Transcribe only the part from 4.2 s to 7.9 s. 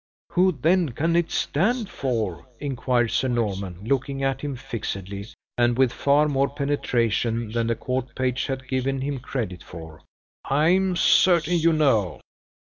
at him fixedly, and with far more penetration than the